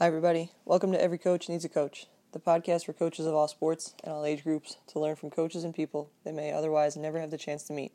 Hi, 0.00 0.08
everybody. 0.08 0.50
Welcome 0.64 0.90
to 0.90 1.00
Every 1.00 1.18
Coach 1.18 1.48
Needs 1.48 1.64
a 1.64 1.68
Coach, 1.68 2.08
the 2.32 2.40
podcast 2.40 2.84
for 2.84 2.92
coaches 2.92 3.26
of 3.26 3.34
all 3.34 3.46
sports 3.46 3.94
and 4.02 4.12
all 4.12 4.24
age 4.24 4.42
groups 4.42 4.76
to 4.88 4.98
learn 4.98 5.14
from 5.14 5.30
coaches 5.30 5.62
and 5.62 5.72
people 5.72 6.10
they 6.24 6.32
may 6.32 6.50
otherwise 6.52 6.96
never 6.96 7.20
have 7.20 7.30
the 7.30 7.38
chance 7.38 7.62
to 7.62 7.72
meet. 7.72 7.92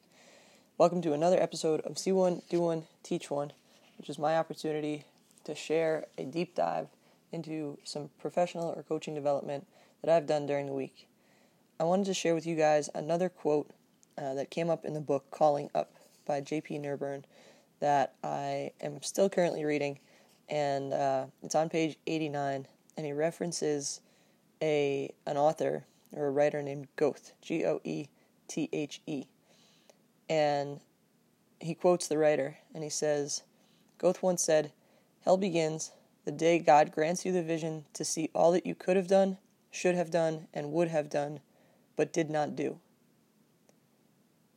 Welcome 0.78 1.02
to 1.02 1.12
another 1.12 1.38
episode 1.44 1.82
of 1.82 1.98
See 1.98 2.14
One, 2.14 2.42
Do 2.50 2.62
One, 2.62 2.84
Teach 3.04 3.30
One, 3.30 3.52
which 3.98 4.10
is 4.10 4.18
my 4.18 4.38
opportunity 4.38 5.04
to 5.44 5.54
share 5.54 6.06
a 6.18 6.24
deep 6.24 6.56
dive 6.56 6.88
into 7.34 7.78
some 7.84 8.12
professional 8.18 8.74
or 8.78 8.84
coaching 8.84 9.14
development 9.14 9.68
that 10.02 10.10
I've 10.10 10.26
done 10.26 10.46
during 10.46 10.68
the 10.68 10.72
week. 10.72 11.06
I 11.82 11.84
wanted 11.84 12.06
to 12.06 12.14
share 12.14 12.34
with 12.34 12.48
you 12.48 12.56
guys 12.56 12.90
another 12.96 13.28
quote 13.28 13.72
uh, 14.18 14.36
that 14.36 14.52
came 14.52 14.70
up 14.70 14.86
in 14.86 14.94
the 14.94 15.02
book 15.02 15.26
Calling 15.32 15.70
Up 15.76 15.92
by 16.26 16.40
J.P. 16.40 16.80
Nerbun 16.80 17.26
that 17.82 18.14
I 18.24 18.72
am 18.80 19.02
still 19.02 19.30
currently 19.30 19.66
reading 19.66 20.00
and 20.50 20.94
uh, 20.94 21.26
it's 21.44 21.56
on 21.56 21.70
page 21.70 21.98
89, 22.08 22.68
and 22.98 23.06
he 23.06 23.14
references 23.14 24.02
a 24.62 25.14
an 25.26 25.38
author 25.38 25.86
or 26.12 26.28
a 26.28 26.32
writer 26.32 26.62
named 26.62 26.88
Goethe, 26.96 27.32
G 27.42 27.66
O 27.66 27.80
E 27.84 28.08
T 28.48 28.70
H 28.74 29.02
E, 29.06 29.26
and 30.30 30.80
he 31.60 31.76
quotes 31.76 32.08
the 32.08 32.18
writer, 32.18 32.58
and 32.74 32.84
he 32.84 32.90
says, 32.90 33.44
Goethe 33.98 34.22
once 34.22 34.44
said, 34.44 34.72
"Hell 35.22 35.38
begins 35.38 35.92
the 36.26 36.32
day 36.32 36.60
God 36.60 36.92
grants 36.92 37.26
you 37.26 37.32
the 37.32 37.44
vision 37.44 37.86
to 37.94 38.04
see 38.04 38.30
all 38.34 38.52
that 38.52 38.66
you 38.66 38.76
could 38.76 38.98
have 38.98 39.08
done, 39.08 39.38
should 39.72 39.96
have 39.96 40.12
done, 40.12 40.48
and 40.54 40.72
would 40.72 40.88
have 40.88 41.10
done, 41.10 41.40
but 41.96 42.14
did 42.14 42.30
not 42.30 42.56
do." 42.56 42.80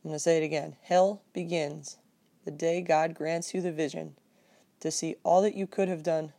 I'm 0.04 0.08
going 0.08 0.16
to 0.16 0.18
say 0.18 0.38
it 0.38 0.44
again. 0.44 0.76
Hell 0.82 1.22
begins 1.32 1.98
the 2.44 2.50
day 2.50 2.80
God 2.80 3.14
grants 3.14 3.54
you 3.54 3.60
the 3.60 3.70
vision 3.70 4.16
to 4.82 4.90
see 4.90 5.14
all 5.22 5.42
that 5.42 5.54
you 5.54 5.66
could 5.66 5.88
have 5.88 6.02
done, 6.02 6.32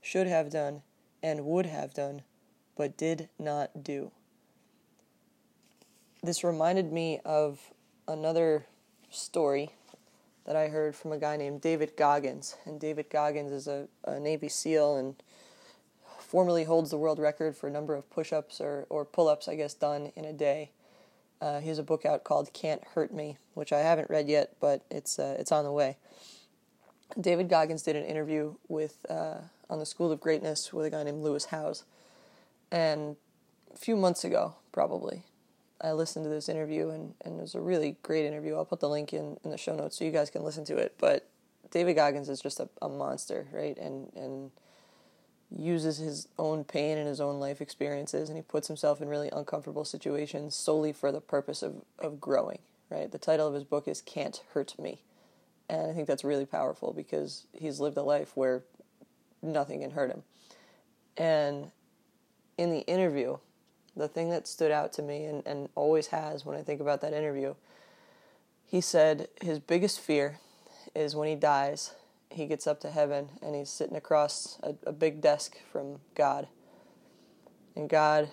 should 0.00 0.26
have 0.26 0.50
done, 0.50 0.80
and 1.22 1.44
would 1.44 1.66
have 1.66 1.92
done, 1.92 2.22
but 2.74 2.96
did 2.96 3.28
not 3.38 3.84
do. 3.84 4.10
This 6.22 6.42
reminded 6.42 6.92
me 6.92 7.20
of 7.26 7.60
another 8.08 8.64
story 9.10 9.70
that 10.46 10.56
I 10.56 10.68
heard 10.68 10.96
from 10.96 11.12
a 11.12 11.18
guy 11.18 11.36
named 11.36 11.60
David 11.60 11.92
Goggins. 11.94 12.56
And 12.64 12.80
David 12.80 13.10
Goggins 13.10 13.52
is 13.52 13.68
a, 13.68 13.86
a 14.04 14.18
Navy 14.18 14.48
SEAL 14.48 14.96
and 14.96 15.22
formerly 16.18 16.64
holds 16.64 16.90
the 16.90 16.96
world 16.96 17.18
record 17.18 17.54
for 17.54 17.68
a 17.68 17.70
number 17.70 17.94
of 17.94 18.08
push 18.08 18.32
ups 18.32 18.62
or, 18.62 18.86
or 18.88 19.04
pull 19.04 19.28
ups, 19.28 19.46
I 19.46 19.56
guess, 19.56 19.74
done 19.74 20.10
in 20.16 20.24
a 20.24 20.32
day. 20.32 20.70
Uh, 21.42 21.60
he 21.60 21.68
has 21.68 21.78
a 21.78 21.82
book 21.82 22.06
out 22.06 22.24
called 22.24 22.52
Can't 22.54 22.82
Hurt 22.94 23.12
Me, 23.12 23.36
which 23.52 23.72
I 23.72 23.80
haven't 23.80 24.08
read 24.08 24.28
yet, 24.28 24.56
but 24.58 24.84
it's, 24.90 25.18
uh, 25.18 25.36
it's 25.38 25.52
on 25.52 25.64
the 25.64 25.72
way. 25.72 25.98
David 27.18 27.48
Goggins 27.48 27.82
did 27.82 27.96
an 27.96 28.04
interview 28.04 28.54
with 28.68 29.06
uh, 29.08 29.38
on 29.68 29.78
the 29.78 29.86
School 29.86 30.12
of 30.12 30.20
Greatness 30.20 30.72
with 30.72 30.86
a 30.86 30.90
guy 30.90 31.02
named 31.02 31.22
Lewis 31.22 31.46
Howes, 31.46 31.84
and 32.70 33.16
a 33.72 33.76
few 33.76 33.96
months 33.96 34.24
ago, 34.24 34.54
probably, 34.72 35.24
I 35.80 35.92
listened 35.92 36.24
to 36.24 36.28
this 36.28 36.48
interview 36.48 36.90
and, 36.90 37.14
and 37.24 37.38
it 37.38 37.42
was 37.42 37.54
a 37.54 37.60
really 37.60 37.96
great 38.02 38.26
interview. 38.26 38.54
I'll 38.56 38.64
put 38.64 38.80
the 38.80 38.88
link 38.88 39.12
in, 39.12 39.38
in 39.44 39.50
the 39.50 39.56
show 39.56 39.74
notes 39.74 39.98
so 39.98 40.04
you 40.04 40.10
guys 40.10 40.30
can 40.30 40.44
listen 40.44 40.64
to 40.66 40.76
it. 40.76 40.94
But 40.98 41.26
David 41.70 41.94
Goggins 41.94 42.28
is 42.28 42.40
just 42.40 42.60
a, 42.60 42.68
a 42.82 42.88
monster, 42.88 43.46
right? 43.52 43.76
And 43.78 44.12
and 44.14 44.50
uses 45.52 45.98
his 45.98 46.28
own 46.38 46.62
pain 46.62 46.96
and 46.96 47.08
his 47.08 47.20
own 47.20 47.40
life 47.40 47.60
experiences 47.60 48.28
and 48.28 48.38
he 48.38 48.42
puts 48.42 48.68
himself 48.68 49.00
in 49.00 49.08
really 49.08 49.28
uncomfortable 49.32 49.84
situations 49.84 50.54
solely 50.54 50.92
for 50.92 51.10
the 51.10 51.20
purpose 51.20 51.60
of, 51.60 51.82
of 51.98 52.20
growing, 52.20 52.60
right? 52.88 53.10
The 53.10 53.18
title 53.18 53.48
of 53.48 53.54
his 53.54 53.64
book 53.64 53.88
is 53.88 54.00
Can't 54.00 54.40
Hurt 54.52 54.78
Me 54.78 55.02
and 55.70 55.88
I 55.88 55.94
think 55.94 56.08
that's 56.08 56.24
really 56.24 56.46
powerful 56.46 56.92
because 56.92 57.46
he's 57.52 57.78
lived 57.78 57.96
a 57.96 58.02
life 58.02 58.32
where 58.34 58.64
nothing 59.40 59.82
can 59.82 59.92
hurt 59.92 60.10
him. 60.10 60.24
And 61.16 61.70
in 62.58 62.72
the 62.72 62.80
interview, 62.80 63.38
the 63.96 64.08
thing 64.08 64.30
that 64.30 64.48
stood 64.48 64.72
out 64.72 64.92
to 64.94 65.02
me 65.02 65.26
and, 65.26 65.46
and 65.46 65.68
always 65.76 66.08
has 66.08 66.44
when 66.44 66.56
I 66.56 66.62
think 66.62 66.80
about 66.80 67.00
that 67.02 67.12
interview, 67.12 67.54
he 68.66 68.80
said 68.80 69.28
his 69.40 69.60
biggest 69.60 70.00
fear 70.00 70.40
is 70.94 71.14
when 71.14 71.28
he 71.28 71.36
dies, 71.36 71.94
he 72.30 72.46
gets 72.46 72.66
up 72.66 72.80
to 72.80 72.90
heaven 72.90 73.28
and 73.40 73.54
he's 73.54 73.70
sitting 73.70 73.96
across 73.96 74.58
a, 74.64 74.74
a 74.84 74.92
big 74.92 75.20
desk 75.20 75.56
from 75.70 76.00
God. 76.16 76.48
And 77.76 77.88
God, 77.88 78.28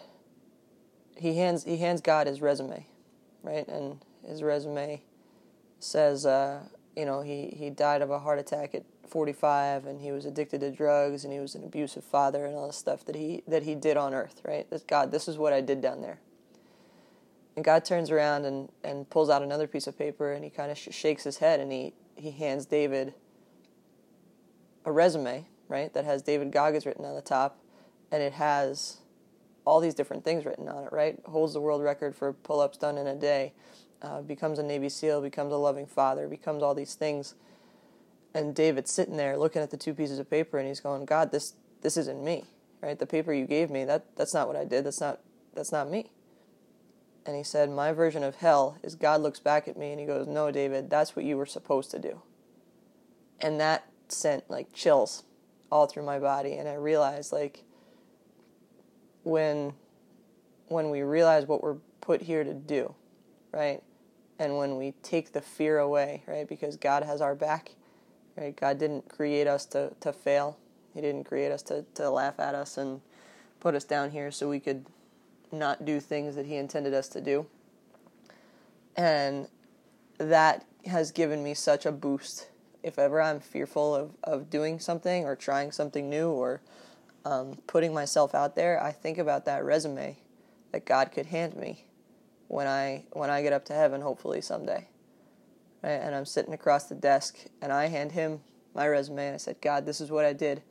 he 1.16 1.38
hands 1.38 1.66
he 1.66 1.78
hands 1.78 2.02
God 2.02 2.26
his 2.26 2.42
resume, 2.42 2.88
right? 3.44 3.68
And 3.68 4.00
his 4.28 4.42
resume 4.42 5.02
says, 5.80 6.26
uh, 6.26 6.64
you 6.98 7.06
know, 7.06 7.22
he, 7.22 7.54
he 7.56 7.70
died 7.70 8.02
of 8.02 8.10
a 8.10 8.18
heart 8.18 8.40
attack 8.40 8.74
at 8.74 8.84
45 9.08 9.86
and 9.86 10.02
he 10.02 10.12
was 10.12 10.26
addicted 10.26 10.62
to 10.62 10.72
drugs 10.72 11.24
and 11.24 11.32
he 11.32 11.40
was 11.40 11.54
an 11.54 11.64
abusive 11.64 12.04
father 12.04 12.48
and 12.48 12.56
all 12.56 12.66
the 12.66 12.74
stuff 12.74 13.06
that 13.06 13.16
he 13.16 13.44
that 13.48 13.64
he 13.64 13.76
did 13.76 13.98
on 13.98 14.16
earth, 14.16 14.42
right? 14.44 14.68
This 14.72 14.82
God, 14.82 15.12
this 15.12 15.28
is 15.28 15.38
what 15.38 15.54
I 15.54 15.62
did 15.62 15.80
down 15.80 16.02
there. 16.02 16.20
And 17.56 17.64
God 17.64 17.86
turns 17.86 18.10
around 18.10 18.46
and, 18.46 18.70
and 18.84 19.08
pulls 19.10 19.30
out 19.30 19.44
another 19.44 19.68
piece 19.68 19.86
of 19.86 19.98
paper 19.98 20.34
and 20.34 20.44
he 20.44 20.50
kind 20.50 20.72
of 20.72 20.78
sh- 20.78 20.90
shakes 20.92 21.24
his 21.24 21.38
head 21.38 21.60
and 21.60 21.72
he, 21.72 21.94
he 22.16 22.32
hands 22.32 22.66
David 22.66 23.14
a 24.84 24.92
resume, 24.92 25.46
right, 25.68 25.94
that 25.94 26.04
has 26.04 26.24
David 26.24 26.52
Goggins 26.52 26.86
written 26.86 27.06
on 27.06 27.14
the 27.14 27.22
top 27.22 27.60
and 28.12 28.24
it 28.24 28.34
has 28.34 28.98
all 29.66 29.80
these 29.80 29.94
different 29.94 30.24
things 30.24 30.46
written 30.46 30.68
on 30.68 30.84
it, 30.84 30.92
right? 30.92 31.20
Holds 31.26 31.54
the 31.54 31.62
world 31.62 31.84
record 31.84 32.16
for 32.16 32.34
pull 32.34 32.60
ups 32.60 32.78
done 32.78 32.98
in 32.98 33.06
a 33.06 33.16
day 33.16 33.54
uh, 34.02 34.22
becomes 34.22 34.60
a 34.60 34.64
Navy 34.64 34.90
SEAL, 34.90 35.22
becomes 35.22 35.52
a 35.52 35.58
loving 35.58 35.86
father, 35.86 36.28
becomes 36.28 36.64
all 36.64 36.76
these 36.76 36.96
things. 36.96 37.36
And 38.34 38.54
David's 38.54 38.92
sitting 38.92 39.18
there 39.18 39.38
looking 39.38 39.62
at 39.62 39.72
the 39.72 39.78
two 39.78 39.94
pieces 39.94 40.20
of 40.20 40.30
paper, 40.30 40.58
and 40.58 40.68
he's 40.68 40.80
going, 40.80 41.06
"God, 41.06 41.32
this 41.32 41.54
this 41.82 41.98
isn't 41.98 42.24
me, 42.24 42.46
right? 42.82 42.98
The 42.98 43.08
paper 43.08 43.34
you 43.34 43.46
gave 43.46 43.70
me, 43.70 43.86
that 43.86 44.16
that's 44.16 44.34
not 44.34 44.48
what 44.48 44.56
I 44.56 44.66
did. 44.66 44.86
That's 44.86 45.02
not 45.02 45.22
that's 45.54 45.72
not 45.72 45.90
me." 45.90 46.12
And 47.26 47.36
he 47.36 47.44
said, 47.44 47.70
"My 47.70 47.92
version 47.92 48.24
of 48.24 48.36
hell 48.36 48.78
is 48.84 48.96
God 48.96 49.22
looks 49.22 49.40
back 49.40 49.68
at 49.68 49.78
me 49.78 49.92
and 49.92 50.00
he 50.00 50.06
goes, 50.06 50.28
"No, 50.28 50.52
David, 50.52 50.90
that's 50.90 51.16
what 51.16 51.26
you 51.26 51.38
were 51.38 51.46
supposed 51.46 51.92
to 51.92 52.00
do." 52.00 52.22
And 53.40 53.60
that 53.60 53.86
sent 54.08 54.50
like 54.50 54.74
chills 54.74 55.24
all 55.72 55.88
through 55.88 56.04
my 56.04 56.20
body, 56.20 56.54
and 56.54 56.68
I 56.70 56.76
realized 56.76 57.32
like 57.32 57.64
when 59.24 59.74
when 60.68 60.90
we 60.90 61.02
realize 61.02 61.46
what 61.46 61.64
we're 61.64 61.78
put 62.02 62.22
here 62.22 62.44
to 62.44 62.54
do, 62.54 62.94
right? 63.58 63.82
and 64.40 64.58
when 64.58 64.78
we 64.78 64.94
take 65.04 65.32
the 65.34 65.42
fear 65.42 65.80
away, 65.80 66.24
right? 66.28 66.48
Because 66.48 66.78
God 66.78 67.04
has 67.04 67.22
our 67.22 67.36
back, 67.36 67.72
right? 68.36 68.56
God 68.56 68.78
didn't 68.78 69.10
create 69.10 69.48
us 69.48 69.66
to, 69.68 69.94
to 70.02 70.14
fail. 70.14 70.58
He 70.94 71.02
didn't 71.02 71.24
create 71.24 71.52
us 71.52 71.62
to, 71.64 71.86
to 71.96 72.10
laugh 72.10 72.40
at 72.40 72.56
us 72.56 72.78
and 72.78 73.02
put 73.60 73.76
us 73.76 73.84
down 73.84 74.12
here 74.12 74.32
so 74.32 74.50
we 74.50 74.60
could 74.60 74.86
not 75.52 75.86
do 75.86 76.00
things 76.00 76.36
that 76.36 76.46
He 76.46 76.56
intended 76.56 76.94
us 76.94 77.08
to 77.10 77.22
do. 77.22 77.48
And 78.96 79.48
that 80.18 80.66
has 80.86 81.12
given 81.12 81.44
me 81.44 81.54
such 81.54 81.86
a 81.86 81.92
boost. 81.92 82.50
If 82.84 83.00
ever 83.00 83.22
I'm 83.22 83.40
fearful 83.40 83.96
of, 83.96 84.12
of 84.24 84.50
doing 84.50 84.80
something 84.80 85.26
or 85.26 85.36
trying 85.36 85.72
something 85.72 86.10
new 86.10 86.30
or 86.30 86.62
um, 87.26 87.58
putting 87.68 87.94
myself 87.94 88.34
out 88.34 88.56
there, 88.56 88.82
I 88.82 88.92
think 88.92 89.18
about 89.18 89.46
that 89.46 89.64
resume 89.64 90.18
that 90.72 90.86
God 90.86 91.12
could 91.12 91.28
hand 91.28 91.56
me 91.56 91.87
when 92.48 92.68
I 92.68 93.06
when 93.12 93.30
I 93.30 93.42
get 93.42 93.54
up 93.54 93.66
to 93.66 93.74
heaven, 93.74 94.02
hopefully 94.02 94.42
someday. 94.42 94.88
Right? 95.84 95.92
And 95.92 96.16
I'm 96.16 96.26
sitting 96.26 96.54
across 96.54 96.86
the 96.86 96.96
desk, 96.96 97.38
and 97.62 97.72
I 97.72 97.88
hand 97.88 98.12
him 98.12 98.42
my 98.74 98.88
resume, 98.88 99.26
and 99.28 99.36
I 99.36 99.38
said, 99.38 99.58
God, 99.62 99.86
this 99.86 100.02
is 100.02 100.12
what 100.12 100.26
I 100.26 100.34
did. 100.34 100.62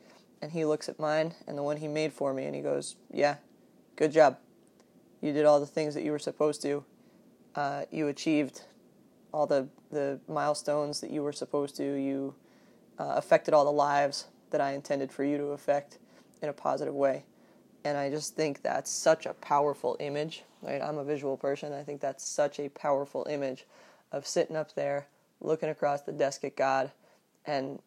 And 0.41 0.51
he 0.51 0.65
looks 0.65 0.87
at 0.87 0.99
mine 0.99 1.33
and 1.47 1.57
the 1.57 1.63
one 1.63 1.77
he 1.77 1.87
made 1.87 2.13
for 2.13 2.33
me, 2.33 2.45
and 2.45 2.55
he 2.55 2.61
goes, 2.61 2.95
Yeah, 3.11 3.35
good 3.95 4.11
job. 4.11 4.37
You 5.21 5.33
did 5.33 5.45
all 5.45 5.59
the 5.59 5.65
things 5.65 5.93
that 5.95 6.03
you 6.03 6.11
were 6.11 6.19
supposed 6.19 6.61
to. 6.61 6.83
Uh, 7.55 7.85
you 7.91 8.07
achieved 8.07 8.61
all 9.33 9.47
the 9.47 9.67
the 9.91 10.19
milestones 10.27 10.99
that 11.01 11.11
you 11.11 11.23
were 11.23 11.33
supposed 11.33 11.75
to. 11.77 11.83
You 11.83 12.35
uh, 12.99 13.13
affected 13.15 13.53
all 13.53 13.65
the 13.65 13.71
lives 13.71 14.25
that 14.51 14.61
I 14.61 14.71
intended 14.71 15.11
for 15.11 15.23
you 15.23 15.37
to 15.37 15.45
affect 15.45 15.97
in 16.41 16.49
a 16.49 16.53
positive 16.53 16.93
way. 16.93 17.25
And 17.83 17.97
I 17.97 18.09
just 18.09 18.35
think 18.35 18.61
that's 18.61 18.91
such 18.91 19.25
a 19.25 19.33
powerful 19.33 19.95
image. 19.99 20.43
Right? 20.61 20.81
I'm 20.81 20.97
a 20.97 21.03
visual 21.03 21.37
person. 21.37 21.73
I 21.73 21.83
think 21.83 22.01
that's 22.01 22.27
such 22.27 22.59
a 22.59 22.69
powerful 22.69 23.25
image 23.29 23.65
of 24.11 24.25
sitting 24.25 24.55
up 24.55 24.73
there, 24.75 25.07
looking 25.39 25.69
across 25.69 26.01
the 26.01 26.11
desk 26.11 26.43
at 26.43 26.55
God, 26.55 26.91
and 27.45 27.79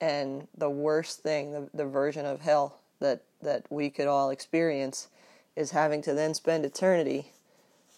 and 0.00 0.48
the 0.56 0.70
worst 0.70 1.20
thing, 1.22 1.52
the, 1.52 1.68
the 1.74 1.84
version 1.84 2.24
of 2.24 2.40
hell 2.40 2.78
that, 3.00 3.22
that 3.42 3.66
we 3.70 3.90
could 3.90 4.06
all 4.06 4.30
experience 4.30 5.08
is 5.56 5.72
having 5.72 6.00
to 6.02 6.14
then 6.14 6.32
spend 6.32 6.64
eternity 6.64 7.32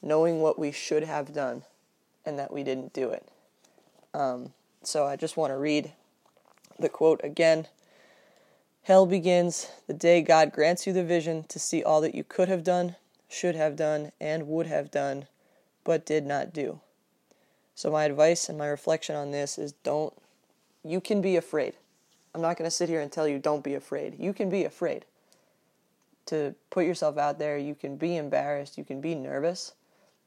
knowing 0.02 0.40
what 0.40 0.58
we 0.58 0.72
should 0.72 1.04
have 1.04 1.32
done 1.32 1.62
and 2.26 2.38
that 2.38 2.52
we 2.52 2.64
didn't 2.64 2.92
do 2.92 3.10
it. 3.10 3.28
Um, 4.12 4.52
so 4.82 5.06
I 5.06 5.16
just 5.16 5.36
want 5.36 5.52
to 5.52 5.56
read 5.56 5.92
the 6.78 6.88
quote 6.88 7.20
again. 7.22 7.68
Hell 8.82 9.06
begins 9.06 9.68
the 9.86 9.94
day 9.94 10.22
God 10.22 10.52
grants 10.52 10.86
you 10.86 10.92
the 10.92 11.04
vision 11.04 11.44
to 11.44 11.60
see 11.60 11.84
all 11.84 12.00
that 12.00 12.16
you 12.16 12.24
could 12.24 12.48
have 12.48 12.64
done, 12.64 12.96
should 13.32 13.54
have 13.54 13.76
done, 13.76 14.12
and 14.20 14.48
would 14.48 14.66
have 14.66 14.90
done, 14.90 15.26
but 15.84 16.06
did 16.06 16.26
not 16.26 16.52
do. 16.52 16.80
So, 17.74 17.90
my 17.90 18.04
advice 18.04 18.48
and 18.48 18.58
my 18.58 18.66
reflection 18.66 19.16
on 19.16 19.30
this 19.30 19.58
is 19.58 19.72
don't, 19.72 20.12
you 20.84 21.00
can 21.00 21.20
be 21.20 21.36
afraid. 21.36 21.74
I'm 22.34 22.42
not 22.42 22.56
going 22.56 22.68
to 22.68 22.76
sit 22.76 22.88
here 22.88 23.00
and 23.00 23.10
tell 23.10 23.28
you 23.28 23.38
don't 23.38 23.64
be 23.64 23.74
afraid. 23.74 24.16
You 24.18 24.32
can 24.32 24.48
be 24.50 24.64
afraid 24.64 25.04
to 26.26 26.54
put 26.70 26.86
yourself 26.86 27.18
out 27.18 27.38
there. 27.38 27.58
You 27.58 27.74
can 27.74 27.96
be 27.96 28.16
embarrassed. 28.16 28.78
You 28.78 28.84
can 28.84 29.00
be 29.00 29.14
nervous, 29.14 29.72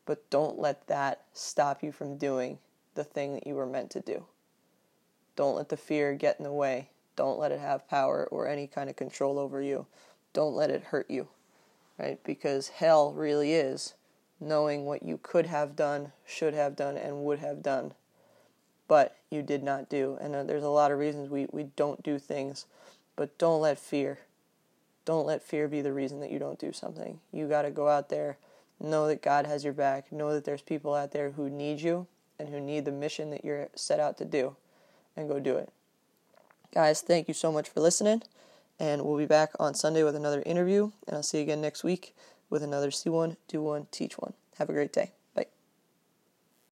but 0.06 0.30
don't 0.30 0.60
let 0.60 0.88
that 0.88 1.24
stop 1.34 1.84
you 1.84 1.92
from 1.92 2.18
doing 2.18 2.60
the 2.96 3.04
thing 3.04 3.34
that 3.34 3.48
you 3.48 3.56
were 3.56 3.66
meant 3.66 3.92
to 3.92 4.00
do. 4.00 4.26
Don't 5.36 5.56
let 5.56 5.70
the 5.70 5.78
fear 5.78 6.14
get 6.14 6.38
in 6.38 6.44
the 6.44 6.52
way. 6.52 6.90
Don't 7.16 7.40
let 7.40 7.52
it 7.52 7.60
have 7.60 7.88
power 7.88 8.28
or 8.32 8.48
any 8.48 8.68
kind 8.68 8.90
of 8.90 8.96
control 8.96 9.38
over 9.40 9.62
you. 9.62 9.86
Don't 10.34 10.56
let 10.56 10.70
it 10.70 10.84
hurt 10.84 11.10
you, 11.10 11.28
right? 11.98 12.20
Because 12.24 12.70
hell 12.70 13.14
really 13.14 13.54
is 13.54 13.94
knowing 14.40 14.86
what 14.86 15.04
you 15.04 15.20
could 15.22 15.46
have 15.46 15.76
done, 15.76 16.12
should 16.26 16.54
have 16.54 16.76
done, 16.76 16.98
and 16.98 17.24
would 17.24 17.40
have 17.40 17.64
done, 17.64 17.94
but 18.88 19.18
you 19.30 19.42
did 19.42 19.64
not 19.64 19.90
do. 19.90 20.18
And 20.20 20.36
uh, 20.36 20.44
there's 20.44 20.64
a 20.64 20.70
lot 20.70 20.92
of 20.92 21.00
reasons 21.00 21.30
we, 21.30 21.48
we 21.52 21.64
don't 21.76 22.04
do 22.04 22.20
things, 22.20 22.66
but 23.16 23.38
don't 23.38 23.62
let 23.62 23.80
fear, 23.80 24.20
don't 25.06 25.26
let 25.26 25.42
fear 25.42 25.68
be 25.68 25.82
the 25.82 25.94
reason 25.94 26.20
that 26.20 26.32
you 26.32 26.40
don't 26.40 26.60
do 26.60 26.74
something. 26.74 27.20
You 27.32 27.48
got 27.48 27.62
to 27.62 27.72
go 27.72 27.88
out 27.88 28.10
there, 28.10 28.38
know 28.80 29.08
that 29.08 29.22
God 29.22 29.46
has 29.46 29.64
your 29.64 29.74
back, 29.74 30.12
know 30.12 30.34
that 30.34 30.44
there's 30.44 30.62
people 30.62 30.94
out 30.94 31.12
there 31.12 31.32
who 31.32 31.50
need 31.50 31.82
you 31.82 32.08
and 32.38 32.50
who 32.50 32.60
need 32.60 32.84
the 32.86 32.92
mission 32.92 33.30
that 33.32 33.46
you're 33.46 33.70
set 33.76 34.00
out 34.00 34.18
to 34.18 34.26
do, 34.26 34.56
and 35.16 35.30
go 35.30 35.40
do 35.40 35.56
it. 35.56 35.72
Guys, 36.74 37.02
thank 37.02 37.30
you 37.30 37.34
so 37.34 37.54
much 37.54 37.70
for 37.70 37.80
listening, 37.80 38.22
and 38.80 39.04
we'll 39.04 39.18
be 39.18 39.26
back 39.26 39.52
on 39.60 39.74
Sunday 39.74 40.04
with 40.04 40.16
another 40.16 40.44
interview, 40.46 40.92
and 41.08 41.16
I'll 41.16 41.24
see 41.24 41.38
you 41.38 41.44
again 41.44 41.62
next 41.62 41.84
week 41.84 42.16
with 42.50 42.64
another 42.64 42.92
See 42.92 43.10
One, 43.10 43.38
Do 43.48 43.62
One, 43.62 43.88
Teach 43.92 44.18
One. 44.18 44.34
Have 44.58 44.70
a 44.70 44.74
great 44.74 44.94
day. 44.94 45.12